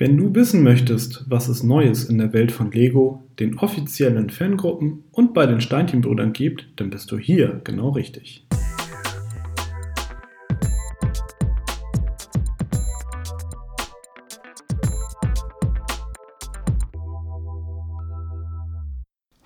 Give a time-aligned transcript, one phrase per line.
[0.00, 5.02] Wenn du wissen möchtest, was es Neues in der Welt von Lego, den offiziellen Fangruppen
[5.10, 8.46] und bei den Steinchenbrüdern gibt, dann bist du hier genau richtig.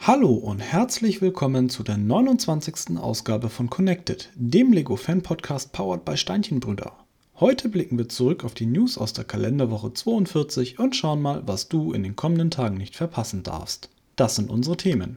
[0.01, 2.99] Hallo und herzlich willkommen zu der 29.
[2.99, 6.93] Ausgabe von Connected, dem Lego Fan Podcast powered by Steinchenbrüder.
[7.41, 11.69] Heute blicken wir zurück auf die News aus der Kalenderwoche 42 und schauen mal, was
[11.69, 13.89] du in den kommenden Tagen nicht verpassen darfst.
[14.17, 15.17] Das sind unsere Themen.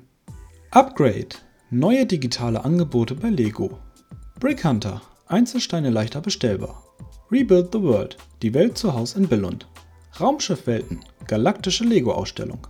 [0.71, 1.35] Upgrade.
[1.69, 3.77] Neue digitale Angebote bei Lego.
[4.39, 5.01] Brick Hunter.
[5.27, 6.83] Einzelsteine leichter bestellbar.
[7.31, 8.17] Rebuild the World.
[8.41, 9.67] Die Welt zu Haus in Billund.
[10.19, 11.01] Raumschiffwelten.
[11.27, 12.65] Galaktische Lego-Ausstellung.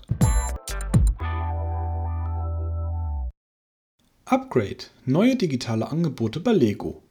[4.26, 4.86] Upgrade.
[5.06, 7.05] Neue digitale Angebote bei Lego.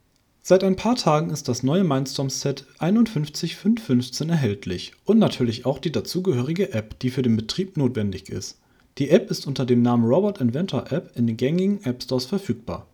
[0.47, 6.71] Seit ein paar Tagen ist das neue Mindstorm-Set 51515 erhältlich und natürlich auch die dazugehörige
[6.71, 8.59] App, die für den Betrieb notwendig ist.
[8.99, 12.85] Die App ist unter dem Namen Robot Inventor App in den gängigen App Stores verfügbar.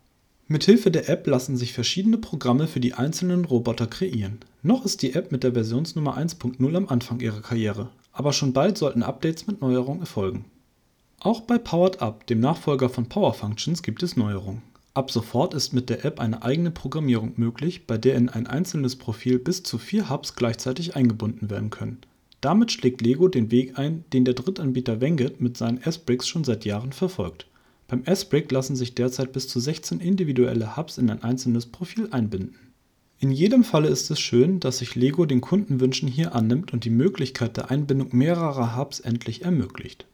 [0.47, 4.39] Mithilfe der App lassen sich verschiedene Programme für die einzelnen Roboter kreieren.
[4.63, 8.77] Noch ist die App mit der Versionsnummer 1.0 am Anfang ihrer Karriere, aber schon bald
[8.77, 10.45] sollten Updates mit Neuerungen erfolgen.
[11.19, 14.70] Auch bei Powered Up, dem Nachfolger von Power Functions, gibt es Neuerungen.
[14.93, 18.97] Ab sofort ist mit der App eine eigene Programmierung möglich, bei der in ein einzelnes
[18.97, 21.99] Profil bis zu vier Hubs gleichzeitig eingebunden werden können.
[22.41, 26.65] Damit schlägt Lego den Weg ein, den der Drittanbieter Wenget mit seinen S-Bricks schon seit
[26.65, 27.47] Jahren verfolgt.
[27.87, 32.73] Beim S-Brick lassen sich derzeit bis zu 16 individuelle Hubs in ein einzelnes Profil einbinden.
[33.19, 36.89] In jedem Falle ist es schön, dass sich Lego den Kundenwünschen hier annimmt und die
[36.89, 40.05] Möglichkeit der Einbindung mehrerer Hubs endlich ermöglicht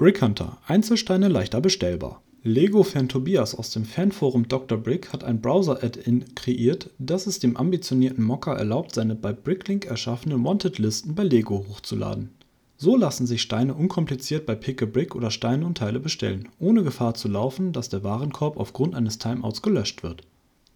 [0.00, 2.22] Brick Hunter– Einzelsteine leichter bestellbar.
[2.42, 4.78] Lego-Fan Tobias aus dem Fanforum Dr.
[4.78, 10.42] Brick hat ein Browser-Add-in kreiert, das es dem ambitionierten Mocker erlaubt, seine bei Bricklink erschaffenen
[10.42, 12.30] Wanted-Listen bei Lego hochzuladen.
[12.78, 17.28] So lassen sich Steine unkompliziert bei Pick-a-Brick oder Steine und Teile bestellen, ohne Gefahr zu
[17.28, 20.22] laufen, dass der Warenkorb aufgrund eines Timeouts gelöscht wird.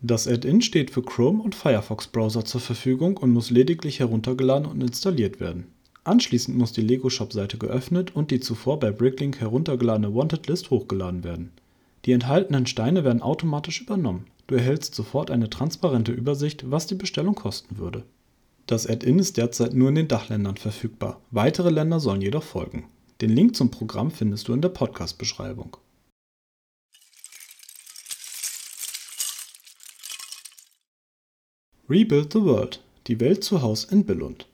[0.03, 5.41] Das Add-in steht für Chrome und Firefox-Browser zur Verfügung und muss lediglich heruntergeladen und installiert
[5.41, 5.69] werden
[6.05, 11.51] Anschließend muss die Lego-Shop-Seite geöffnet und die zuvor bei Bricklink heruntergeladene Wanted-List hochgeladen werden.
[12.05, 14.27] Die enthaltenen Steine werden automatisch übernommen.
[14.47, 18.05] Du erhältst sofort eine transparente Übersicht, was die Bestellung kosten würde.
[18.67, 22.85] Das Add-in ist derzeit nur in den Dachländern verfügbar, weitere Länder sollen jedoch folgen.
[23.23, 25.79] Den Link zum Programm findest du in der Podcast-Beschreibung.
[31.89, 34.47] Rebuild the World– Die Welt zu Haus in Billund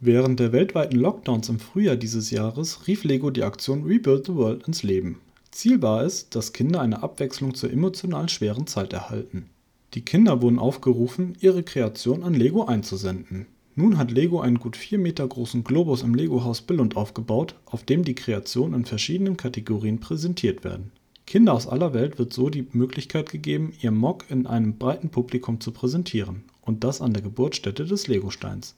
[0.00, 4.68] Während der weltweiten Lockdowns im Frühjahr dieses Jahres rief Lego die Aktion Rebuild the World
[4.68, 5.20] ins Leben.
[5.50, 9.50] Ziel war es, dass Kinder eine Abwechslung zur emotional schweren Zeit erhalten.
[9.94, 13.46] Die Kinder wurden aufgerufen, ihre Kreation an Lego einzusenden.
[13.74, 18.04] Nun hat Lego einen gut 4 Meter großen Globus im Lego-Haus Billund aufgebaut, auf dem
[18.04, 20.92] die Kreationen in verschiedenen Kategorien präsentiert werden.
[21.26, 25.60] Kinder aus aller Welt wird so die Möglichkeit gegeben, ihr Mock in einem breiten Publikum
[25.60, 28.76] zu präsentieren, und das an der Geburtsstätte des Legosteins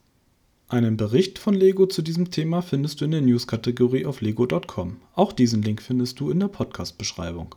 [0.71, 4.99] einen Bericht von Lego zu diesem Thema findest du in der News-Kategorie auf lego.com.
[5.15, 7.57] Auch diesen Link findest du in der Podcast-Beschreibung.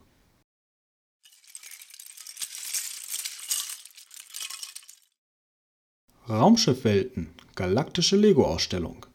[6.28, 9.06] Raumschiffwelten– Galaktische Lego-Ausstellung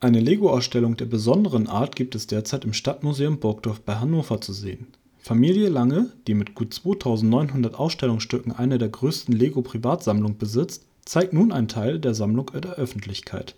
[0.00, 4.88] Eine Lego-Ausstellung der besonderen Art gibt es derzeit im Stadtmuseum Burgdorf bei Hannover zu sehen.
[5.18, 11.68] Familie Lange, die mit gut 2900 Ausstellungsstücken eine der größten Lego-Privatsammlungen besitzt zeigt nun einen
[11.68, 13.54] Teil der Sammlung der Öffentlichkeit.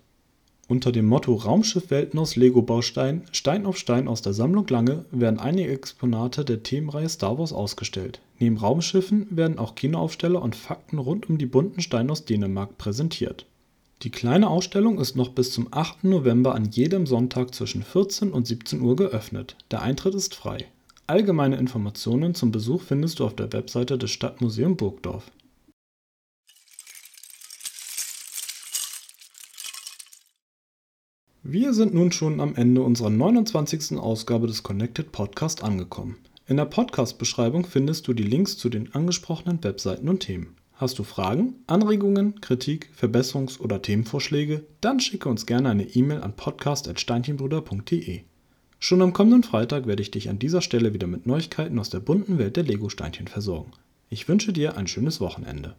[0.69, 5.69] Unter dem Motto Raumschiff-Welten aus Lego-Bausteinen– Stein auf Stein aus der Sammlung Lange werden einige
[5.69, 8.21] Exponate der Themenreihe Star Wars ausgestellt.
[8.39, 13.47] Neben Raumschiffen werden auch Kinoaufsteller und Fakten rund um die bunten Steine aus Dänemark präsentiert.
[14.03, 16.05] Die kleine Ausstellung ist noch bis zum 8.
[16.05, 19.57] November an jedem Sonntag zwischen 14 und 17 Uhr geöffnet.
[19.73, 20.67] Der Eintritt ist frei.
[21.09, 25.33] Allgemeine Informationen zum Besuch findest du auf der Webseite des Stadtmuseum Burgdorf
[31.43, 33.97] Wir sind nun schon am Ende unserer 29.
[33.97, 36.19] Ausgabe des Connected Podcast angekommen.
[36.47, 40.55] In der Podcast-Beschreibung findest du die Links zu den angesprochenen Webseiten und Themen.
[40.75, 44.65] Hast du Fragen, Anregungen, Kritik, Verbesserungs- oder Themenvorschläge?
[44.83, 48.21] Dann schicke uns gerne eine E-Mail an podcast.steinchenbruder.de.
[48.79, 52.01] Schon am kommenden Freitag werde ich dich an dieser Stelle wieder mit Neuigkeiten aus der
[52.01, 53.73] bunten Welt der Lego-Steinchen versorgen.
[54.11, 55.75] Ich wünsche dir ein schönes Wochenende.